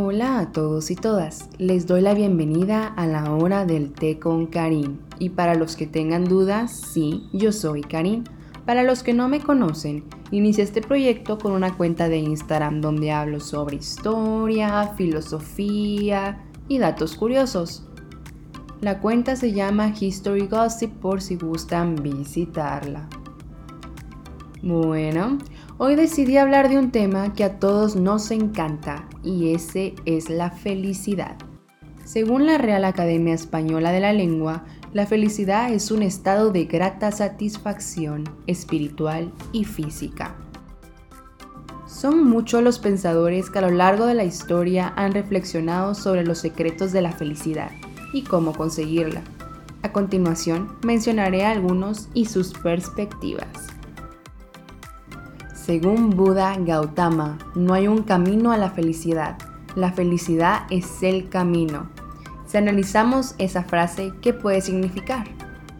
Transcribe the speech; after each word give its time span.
Hola 0.00 0.38
a 0.38 0.52
todos 0.52 0.92
y 0.92 0.94
todas, 0.94 1.50
les 1.58 1.88
doy 1.88 2.02
la 2.02 2.14
bienvenida 2.14 2.86
a 2.86 3.04
la 3.04 3.32
hora 3.34 3.66
del 3.66 3.90
té 3.90 4.20
con 4.20 4.46
Karim. 4.46 4.98
Y 5.18 5.30
para 5.30 5.56
los 5.56 5.74
que 5.74 5.88
tengan 5.88 6.24
dudas, 6.24 6.70
sí, 6.70 7.28
yo 7.32 7.50
soy 7.50 7.80
Karim. 7.80 8.22
Para 8.64 8.84
los 8.84 9.02
que 9.02 9.12
no 9.12 9.28
me 9.28 9.40
conocen, 9.40 10.04
inicié 10.30 10.62
este 10.62 10.82
proyecto 10.82 11.36
con 11.36 11.50
una 11.50 11.76
cuenta 11.76 12.08
de 12.08 12.18
Instagram 12.18 12.80
donde 12.80 13.10
hablo 13.10 13.40
sobre 13.40 13.78
historia, 13.78 14.94
filosofía 14.96 16.44
y 16.68 16.78
datos 16.78 17.16
curiosos. 17.16 17.82
La 18.80 19.00
cuenta 19.00 19.34
se 19.34 19.50
llama 19.50 19.92
History 19.98 20.46
Gossip 20.46 20.92
por 20.92 21.20
si 21.20 21.34
gustan 21.34 21.96
visitarla. 21.96 23.08
Bueno, 24.62 25.38
hoy 25.78 25.94
decidí 25.94 26.36
hablar 26.36 26.68
de 26.68 26.76
un 26.76 26.90
tema 26.90 27.32
que 27.32 27.44
a 27.44 27.60
todos 27.60 27.94
nos 27.94 28.32
encanta 28.32 29.08
y 29.22 29.54
ese 29.54 29.94
es 30.04 30.28
la 30.28 30.50
felicidad. 30.50 31.36
Según 32.04 32.46
la 32.46 32.58
Real 32.58 32.84
Academia 32.84 33.34
Española 33.34 33.92
de 33.92 34.00
la 34.00 34.12
Lengua, 34.12 34.64
la 34.92 35.06
felicidad 35.06 35.72
es 35.72 35.90
un 35.90 36.02
estado 36.02 36.50
de 36.50 36.64
grata 36.64 37.12
satisfacción 37.12 38.24
espiritual 38.46 39.32
y 39.52 39.64
física. 39.64 40.34
Son 41.86 42.24
muchos 42.24 42.62
los 42.62 42.78
pensadores 42.78 43.48
que 43.48 43.58
a 43.58 43.62
lo 43.62 43.70
largo 43.70 44.06
de 44.06 44.14
la 44.14 44.24
historia 44.24 44.92
han 44.96 45.12
reflexionado 45.12 45.94
sobre 45.94 46.24
los 46.24 46.38
secretos 46.38 46.92
de 46.92 47.02
la 47.02 47.12
felicidad 47.12 47.70
y 48.12 48.22
cómo 48.22 48.52
conseguirla. 48.52 49.22
A 49.82 49.92
continuación 49.92 50.76
mencionaré 50.82 51.44
algunos 51.44 52.08
y 52.14 52.24
sus 52.24 52.52
perspectivas. 52.52 53.77
Según 55.68 56.16
Buda 56.16 56.56
Gautama, 56.58 57.36
no 57.54 57.74
hay 57.74 57.88
un 57.88 58.02
camino 58.02 58.52
a 58.52 58.56
la 58.56 58.70
felicidad, 58.70 59.36
la 59.76 59.92
felicidad 59.92 60.62
es 60.70 61.02
el 61.02 61.28
camino. 61.28 61.90
Si 62.46 62.56
analizamos 62.56 63.34
esa 63.36 63.64
frase, 63.64 64.14
¿qué 64.22 64.32
puede 64.32 64.62
significar? 64.62 65.26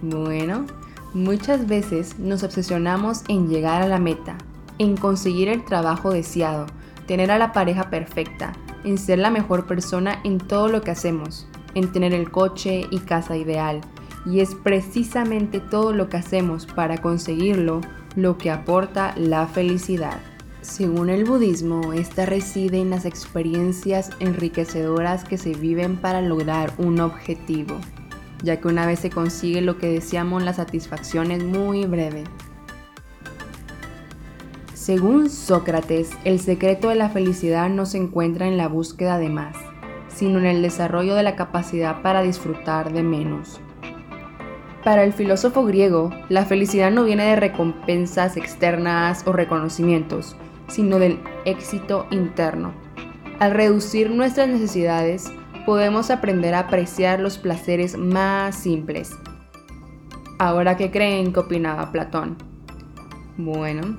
Bueno, 0.00 0.66
muchas 1.14 1.66
veces 1.66 2.16
nos 2.20 2.44
obsesionamos 2.44 3.24
en 3.26 3.48
llegar 3.48 3.82
a 3.82 3.88
la 3.88 3.98
meta, 3.98 4.38
en 4.78 4.96
conseguir 4.96 5.48
el 5.48 5.64
trabajo 5.64 6.12
deseado, 6.12 6.66
tener 7.08 7.32
a 7.32 7.38
la 7.38 7.50
pareja 7.50 7.90
perfecta, 7.90 8.52
en 8.84 8.98
ser 8.98 9.18
la 9.18 9.30
mejor 9.32 9.66
persona 9.66 10.20
en 10.22 10.38
todo 10.38 10.68
lo 10.68 10.82
que 10.82 10.92
hacemos, 10.92 11.48
en 11.74 11.90
tener 11.90 12.14
el 12.14 12.30
coche 12.30 12.86
y 12.92 13.00
casa 13.00 13.36
ideal. 13.36 13.80
Y 14.26 14.38
es 14.38 14.54
precisamente 14.54 15.58
todo 15.58 15.92
lo 15.92 16.08
que 16.08 16.18
hacemos 16.18 16.66
para 16.66 16.98
conseguirlo 16.98 17.80
lo 18.16 18.38
que 18.38 18.50
aporta 18.50 19.14
la 19.16 19.46
felicidad. 19.46 20.20
Según 20.60 21.10
el 21.10 21.24
budismo, 21.24 21.92
esta 21.92 22.24
reside 22.24 22.80
en 22.80 22.90
las 22.90 23.04
experiencias 23.04 24.10
enriquecedoras 24.20 25.24
que 25.24 25.36
se 25.36 25.54
viven 25.54 25.96
para 25.96 26.22
lograr 26.22 26.72
un 26.78 27.00
objetivo, 27.00 27.76
ya 28.42 28.60
que 28.60 28.68
una 28.68 28.86
vez 28.86 29.00
se 29.00 29.10
consigue 29.10 29.60
lo 29.60 29.78
que 29.78 29.88
deseamos, 29.88 30.42
la 30.42 30.52
satisfacción 30.52 31.32
es 31.32 31.42
muy 31.42 31.84
breve. 31.86 32.24
Según 34.74 35.30
Sócrates, 35.30 36.10
el 36.24 36.38
secreto 36.38 36.88
de 36.88 36.96
la 36.96 37.08
felicidad 37.08 37.68
no 37.68 37.86
se 37.86 37.98
encuentra 37.98 38.46
en 38.46 38.56
la 38.56 38.68
búsqueda 38.68 39.18
de 39.18 39.28
más, 39.28 39.56
sino 40.08 40.38
en 40.38 40.46
el 40.46 40.62
desarrollo 40.62 41.14
de 41.14 41.22
la 41.22 41.36
capacidad 41.36 42.02
para 42.02 42.22
disfrutar 42.22 42.92
de 42.92 43.02
menos. 43.02 43.60
Para 44.84 45.04
el 45.04 45.12
filósofo 45.12 45.64
griego, 45.64 46.10
la 46.28 46.44
felicidad 46.44 46.90
no 46.90 47.04
viene 47.04 47.24
de 47.24 47.36
recompensas 47.36 48.36
externas 48.36 49.22
o 49.26 49.32
reconocimientos, 49.32 50.34
sino 50.66 50.98
del 50.98 51.20
éxito 51.44 52.08
interno. 52.10 52.74
Al 53.38 53.52
reducir 53.52 54.10
nuestras 54.10 54.48
necesidades, 54.48 55.30
podemos 55.66 56.10
aprender 56.10 56.54
a 56.54 56.60
apreciar 56.60 57.20
los 57.20 57.38
placeres 57.38 57.96
más 57.96 58.56
simples. 58.56 59.12
Ahora, 60.40 60.76
¿qué 60.76 60.90
creen 60.90 61.32
que 61.32 61.40
opinaba 61.40 61.92
Platón? 61.92 62.36
Bueno, 63.36 63.98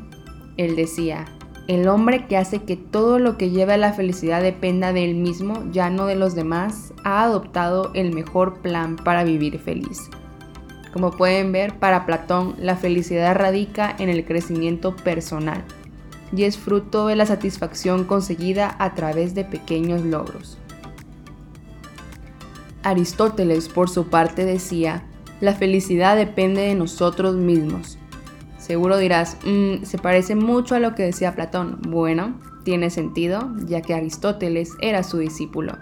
él 0.57 0.75
decía, 0.75 1.23
el 1.69 1.88
hombre 1.88 2.27
que 2.27 2.35
hace 2.35 2.63
que 2.63 2.75
todo 2.75 3.19
lo 3.19 3.38
que 3.38 3.51
lleva 3.51 3.75
a 3.75 3.77
la 3.77 3.93
felicidad 3.93 4.41
dependa 4.41 4.91
de 4.91 5.05
él 5.05 5.16
mismo, 5.16 5.63
ya 5.72 5.89
no 5.89 6.07
de 6.07 6.16
los 6.16 6.35
demás, 6.35 6.93
ha 7.05 7.23
adoptado 7.23 7.91
el 7.93 8.13
mejor 8.13 8.61
plan 8.61 8.97
para 8.97 9.23
vivir 9.23 9.59
feliz. 9.59 10.09
Como 10.93 11.11
pueden 11.11 11.51
ver, 11.51 11.73
para 11.79 12.05
Platón 12.05 12.55
la 12.59 12.77
felicidad 12.77 13.35
radica 13.35 13.93
en 13.97 14.09
el 14.09 14.23
crecimiento 14.23 14.95
personal 14.95 15.63
y 16.35 16.43
es 16.43 16.57
fruto 16.57 17.07
de 17.07 17.15
la 17.15 17.25
satisfacción 17.25 18.05
conseguida 18.05 18.75
a 18.79 18.93
través 18.93 19.35
de 19.35 19.43
pequeños 19.43 20.03
logros. 20.03 20.57
Aristóteles, 22.83 23.69
por 23.69 23.89
su 23.89 24.07
parte, 24.07 24.45
decía, 24.45 25.03
la 25.41 25.53
felicidad 25.53 26.15
depende 26.15 26.61
de 26.61 26.75
nosotros 26.75 27.35
mismos, 27.35 27.97
Seguro 28.63 28.97
dirás, 28.97 29.35
mm, 29.45 29.83
se 29.83 29.97
parece 29.97 30.35
mucho 30.35 30.75
a 30.75 30.79
lo 30.79 30.95
que 30.95 31.03
decía 31.03 31.35
Platón. 31.35 31.79
Bueno, 31.89 32.39
tiene 32.63 32.89
sentido, 32.91 33.51
ya 33.65 33.81
que 33.81 33.93
Aristóteles 33.93 34.71
era 34.79 35.03
su 35.03 35.17
discípulo. 35.17 35.73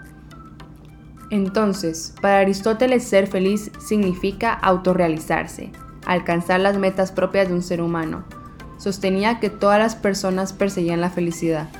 Entonces, 1.32 2.12
para 2.20 2.40
Aristóteles 2.40 3.04
ser 3.04 3.26
feliz 3.26 3.70
significa 3.78 4.52
autorrealizarse, 4.52 5.72
alcanzar 6.04 6.60
las 6.60 6.76
metas 6.76 7.10
propias 7.10 7.48
de 7.48 7.54
un 7.54 7.62
ser 7.62 7.80
humano. 7.80 8.22
Sostenía 8.76 9.40
que 9.40 9.48
todas 9.48 9.78
las 9.78 9.96
personas 9.96 10.52
perseguían 10.52 11.00
la 11.00 11.08
felicidad. 11.08 11.70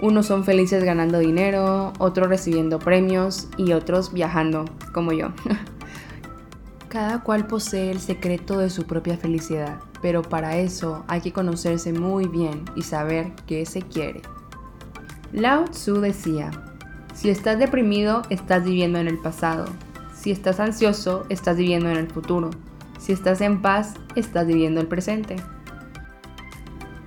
Unos 0.00 0.24
son 0.24 0.44
felices 0.44 0.82
ganando 0.82 1.18
dinero, 1.18 1.92
otros 1.98 2.28
recibiendo 2.28 2.78
premios 2.78 3.48
y 3.58 3.74
otros 3.74 4.14
viajando, 4.14 4.64
como 4.94 5.12
yo. 5.12 5.28
Cada 6.88 7.22
cual 7.22 7.46
posee 7.46 7.90
el 7.90 8.00
secreto 8.00 8.56
de 8.56 8.70
su 8.70 8.84
propia 8.84 9.18
felicidad, 9.18 9.78
pero 10.00 10.22
para 10.22 10.56
eso 10.56 11.04
hay 11.06 11.20
que 11.20 11.34
conocerse 11.34 11.92
muy 11.92 12.28
bien 12.28 12.64
y 12.74 12.80
saber 12.80 13.32
qué 13.46 13.66
se 13.66 13.82
quiere. 13.82 14.22
Lao 15.32 15.66
Tzu 15.66 16.00
decía, 16.00 16.50
si 17.16 17.30
estás 17.30 17.58
deprimido, 17.58 18.22
estás 18.28 18.62
viviendo 18.62 18.98
en 18.98 19.08
el 19.08 19.16
pasado. 19.16 19.64
Si 20.14 20.30
estás 20.30 20.60
ansioso, 20.60 21.24
estás 21.30 21.56
viviendo 21.56 21.88
en 21.88 21.96
el 21.96 22.08
futuro. 22.08 22.50
Si 22.98 23.12
estás 23.12 23.40
en 23.40 23.62
paz, 23.62 23.94
estás 24.16 24.46
viviendo 24.46 24.82
el 24.82 24.86
presente. 24.86 25.36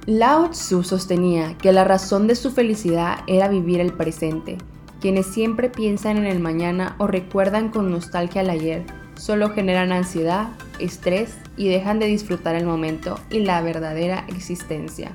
Lao 0.08 0.50
Tzu 0.50 0.81
sostenía 0.81 1.56
que 1.59 1.72
la 1.72 1.84
razón 1.84 2.25
de 2.25 2.34
su 2.34 2.50
felicidad 2.50 3.19
era 3.28 3.48
vivir 3.48 3.80
el 3.80 3.94
presente. 3.94 4.58
Quienes 5.00 5.28
siempre 5.28 5.69
piensan 5.69 6.18
en 6.18 6.25
el 6.25 6.40
mañana 6.40 6.96
o 6.98 7.06
recuerdan 7.06 7.69
con 7.69 7.92
nostalgia 7.92 8.42
el 8.42 8.50
ayer 8.50 8.86
solo 9.16 9.52
generan 9.52 9.92
ansiedad, 9.92 10.48
estrés 10.80 11.38
y 11.56 11.68
dejan 11.68 12.00
de 12.00 12.08
disfrutar 12.08 12.56
el 12.56 12.66
momento 12.66 13.19
y 13.30 13.42
la 13.42 13.62
verdadera 13.62 14.25
existencia. 14.28 15.12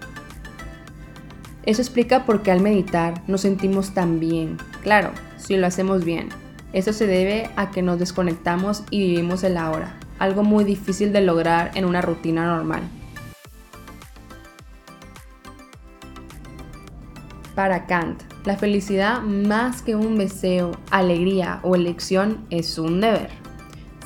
Eso 1.64 1.82
explica 1.82 2.24
por 2.26 2.42
qué 2.42 2.52
al 2.52 2.60
meditar 2.60 3.22
nos 3.26 3.40
sentimos 3.40 3.92
tan 3.92 4.20
bien. 4.20 4.58
Claro, 4.84 5.10
si 5.36 5.56
lo 5.56 5.66
hacemos 5.66 6.04
bien. 6.04 6.28
Eso 6.72 6.92
se 6.92 7.08
debe 7.08 7.50
a 7.56 7.72
que 7.72 7.82
nos 7.82 7.98
desconectamos 7.98 8.84
y 8.90 9.00
vivimos 9.00 9.42
el 9.42 9.56
ahora, 9.56 9.96
algo 10.20 10.44
muy 10.44 10.62
difícil 10.62 11.12
de 11.12 11.22
lograr 11.22 11.72
en 11.74 11.84
una 11.84 12.00
rutina 12.00 12.46
normal. 12.46 12.82
Para 17.56 17.86
Kant, 17.86 18.22
la 18.44 18.56
felicidad 18.56 19.22
más 19.22 19.82
que 19.82 19.96
un 19.96 20.18
deseo, 20.18 20.70
alegría 20.92 21.58
o 21.64 21.74
elección 21.74 22.46
es 22.50 22.78
un 22.78 23.00
deber 23.00 23.44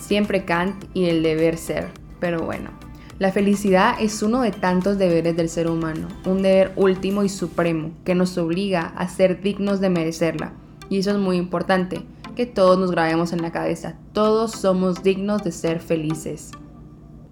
siempre 0.08 0.46
Kant 0.46 0.86
y 0.94 1.04
el 1.04 1.22
deber 1.22 1.58
ser. 1.58 1.88
Pero 2.18 2.42
bueno, 2.42 2.70
la 3.18 3.30
felicidad 3.30 3.96
es 4.00 4.22
uno 4.22 4.40
de 4.40 4.50
tantos 4.50 4.98
deberes 4.98 5.36
del 5.36 5.50
ser 5.50 5.68
humano, 5.68 6.08
un 6.24 6.42
deber 6.42 6.72
último 6.76 7.24
y 7.24 7.28
supremo 7.28 7.90
que 8.04 8.14
nos 8.14 8.38
obliga 8.38 8.92
a 8.96 9.06
ser 9.08 9.42
dignos 9.42 9.80
de 9.80 9.90
merecerla. 9.90 10.52
Y 10.88 10.98
eso 10.98 11.10
es 11.10 11.18
muy 11.18 11.36
importante, 11.36 12.04
que 12.38 12.46
todos 12.46 12.78
nos 12.78 12.92
grabemos 12.92 13.32
en 13.32 13.42
la 13.42 13.50
cabeza, 13.50 13.96
todos 14.12 14.52
somos 14.52 15.02
dignos 15.02 15.42
de 15.42 15.50
ser 15.50 15.80
felices. 15.80 16.52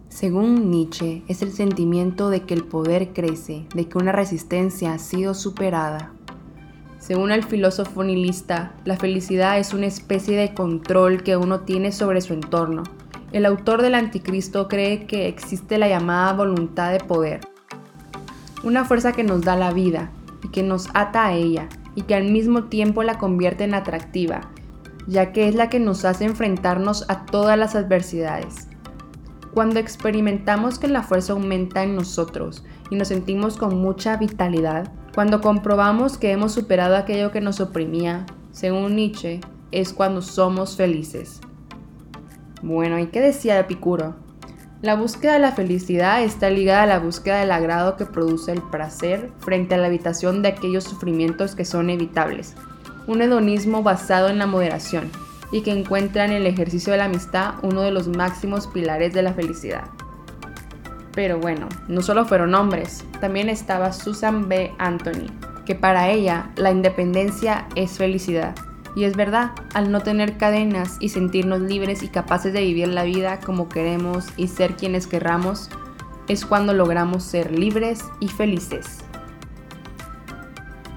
Según 0.08 0.70
Nietzsche, 0.70 1.22
es 1.28 1.42
el 1.42 1.52
sentimiento 1.52 2.28
de 2.28 2.42
que 2.42 2.54
el 2.54 2.64
poder 2.64 3.12
crece, 3.12 3.66
de 3.74 3.88
que 3.88 3.98
una 3.98 4.12
resistencia 4.12 4.92
ha 4.92 4.98
sido 4.98 5.34
superada. 5.34 6.12
Según 6.98 7.30
el 7.30 7.44
filósofo 7.44 8.02
nihilista, 8.02 8.74
la 8.84 8.96
felicidad 8.96 9.58
es 9.60 9.74
una 9.74 9.86
especie 9.86 10.36
de 10.36 10.54
control 10.54 11.22
que 11.22 11.36
uno 11.36 11.60
tiene 11.60 11.92
sobre 11.92 12.20
su 12.20 12.32
entorno. 12.32 12.82
El 13.30 13.46
autor 13.46 13.82
del 13.82 13.94
Anticristo 13.94 14.66
cree 14.66 15.06
que 15.06 15.28
existe 15.28 15.78
la 15.78 15.88
llamada 15.88 16.32
voluntad 16.32 16.90
de 16.90 16.98
poder, 16.98 17.40
una 18.64 18.84
fuerza 18.84 19.12
que 19.12 19.22
nos 19.22 19.42
da 19.42 19.54
la 19.54 19.72
vida 19.72 20.10
y 20.42 20.48
que 20.48 20.62
nos 20.64 20.88
ata 20.94 21.26
a 21.26 21.34
ella 21.34 21.68
y 21.96 22.02
que 22.02 22.14
al 22.14 22.30
mismo 22.30 22.64
tiempo 22.64 23.02
la 23.02 23.18
convierte 23.18 23.64
en 23.64 23.74
atractiva, 23.74 24.42
ya 25.08 25.32
que 25.32 25.48
es 25.48 25.56
la 25.56 25.68
que 25.68 25.80
nos 25.80 26.04
hace 26.04 26.24
enfrentarnos 26.24 27.04
a 27.08 27.26
todas 27.26 27.58
las 27.58 27.74
adversidades. 27.74 28.68
Cuando 29.52 29.80
experimentamos 29.80 30.78
que 30.78 30.86
la 30.86 31.02
fuerza 31.02 31.32
aumenta 31.32 31.82
en 31.82 31.96
nosotros 31.96 32.64
y 32.90 32.96
nos 32.96 33.08
sentimos 33.08 33.56
con 33.56 33.76
mucha 33.80 34.16
vitalidad, 34.16 34.92
Cuando 35.16 35.40
comprobamos 35.40 36.18
que 36.18 36.30
hemos 36.30 36.52
superado 36.52 36.94
aquello 36.94 37.32
que 37.32 37.40
nos 37.40 37.60
oprimía, 37.60 38.26
según 38.52 38.96
Nietzsche, 38.96 39.40
es 39.72 39.94
cuando 39.94 40.20
somos 40.20 40.76
felices. 40.76 41.40
Bueno, 42.62 42.98
¿y 42.98 43.06
qué 43.06 43.22
decía 43.22 43.58
Epicuro? 43.58 44.25
La 44.82 44.94
búsqueda 44.94 45.34
de 45.34 45.38
la 45.38 45.52
felicidad 45.52 46.22
está 46.22 46.50
ligada 46.50 46.82
a 46.82 46.86
la 46.86 46.98
búsqueda 46.98 47.40
del 47.40 47.50
agrado 47.50 47.96
que 47.96 48.04
produce 48.04 48.52
el 48.52 48.60
placer 48.60 49.30
frente 49.38 49.74
a 49.74 49.78
la 49.78 49.86
evitación 49.86 50.42
de 50.42 50.48
aquellos 50.48 50.84
sufrimientos 50.84 51.54
que 51.54 51.64
son 51.64 51.88
evitables. 51.88 52.54
Un 53.06 53.22
hedonismo 53.22 53.82
basado 53.82 54.28
en 54.28 54.38
la 54.38 54.46
moderación 54.46 55.10
y 55.50 55.62
que 55.62 55.70
encuentra 55.70 56.26
en 56.26 56.32
el 56.32 56.46
ejercicio 56.46 56.92
de 56.92 56.98
la 56.98 57.06
amistad 57.06 57.54
uno 57.62 57.80
de 57.80 57.90
los 57.90 58.06
máximos 58.06 58.66
pilares 58.66 59.14
de 59.14 59.22
la 59.22 59.32
felicidad. 59.32 59.84
Pero 61.14 61.38
bueno, 61.38 61.70
no 61.88 62.02
solo 62.02 62.26
fueron 62.26 62.54
hombres, 62.54 63.02
también 63.22 63.48
estaba 63.48 63.94
Susan 63.94 64.46
B. 64.46 64.74
Anthony, 64.76 65.32
que 65.64 65.74
para 65.74 66.10
ella 66.10 66.50
la 66.56 66.70
independencia 66.70 67.66
es 67.76 67.92
felicidad. 67.92 68.54
Y 68.96 69.04
es 69.04 69.14
verdad, 69.14 69.50
al 69.74 69.92
no 69.92 70.00
tener 70.00 70.38
cadenas 70.38 70.96
y 70.98 71.10
sentirnos 71.10 71.60
libres 71.60 72.02
y 72.02 72.08
capaces 72.08 72.52
de 72.54 72.62
vivir 72.62 72.88
la 72.88 73.04
vida 73.04 73.38
como 73.38 73.68
queremos 73.68 74.26
y 74.38 74.48
ser 74.48 74.74
quienes 74.74 75.06
querramos, 75.06 75.68
es 76.28 76.46
cuando 76.46 76.72
logramos 76.72 77.22
ser 77.22 77.56
libres 77.56 78.02
y 78.20 78.28
felices. 78.28 79.04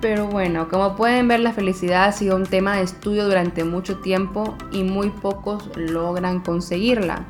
Pero 0.01 0.27
bueno, 0.27 0.69
como 0.69 0.95
pueden 0.95 1.27
ver, 1.27 1.41
la 1.41 1.51
felicidad 1.51 2.05
ha 2.05 2.11
sido 2.13 2.37
un 2.37 2.45
tema 2.45 2.77
de 2.77 2.83
estudio 2.83 3.25
durante 3.25 3.65
mucho 3.65 3.97
tiempo 3.97 4.55
y 4.71 4.83
muy 4.83 5.09
pocos 5.09 5.69
logran 5.75 6.39
conseguirla. 6.39 7.25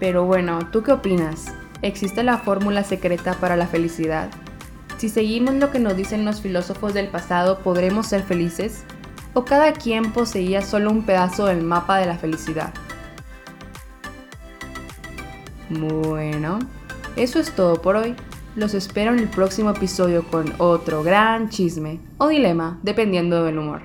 Pero 0.00 0.24
bueno, 0.24 0.58
¿tú 0.72 0.82
qué 0.82 0.90
opinas? 0.90 1.54
¿Existe 1.82 2.24
la 2.24 2.38
fórmula 2.38 2.82
secreta 2.82 3.34
para 3.34 3.56
la 3.56 3.68
felicidad? 3.68 4.30
Si 4.98 5.08
seguimos 5.08 5.54
lo 5.54 5.70
que 5.70 5.78
nos 5.78 5.96
dicen 5.96 6.24
los 6.24 6.40
filósofos 6.40 6.92
del 6.92 7.06
pasado, 7.06 7.60
¿podremos 7.60 8.08
ser 8.08 8.24
felices? 8.24 8.84
O 9.36 9.44
cada 9.44 9.74
quien 9.74 10.12
poseía 10.12 10.62
solo 10.62 10.90
un 10.90 11.02
pedazo 11.02 11.44
del 11.44 11.62
mapa 11.62 11.98
de 11.98 12.06
la 12.06 12.16
felicidad. 12.16 12.72
Bueno, 15.68 16.58
eso 17.16 17.38
es 17.38 17.54
todo 17.54 17.82
por 17.82 17.96
hoy. 17.96 18.16
Los 18.54 18.72
espero 18.72 19.12
en 19.12 19.18
el 19.18 19.28
próximo 19.28 19.72
episodio 19.72 20.26
con 20.26 20.54
otro 20.56 21.02
gran 21.02 21.50
chisme 21.50 22.00
o 22.16 22.28
dilema, 22.28 22.78
dependiendo 22.82 23.44
del 23.44 23.58
humor. 23.58 23.82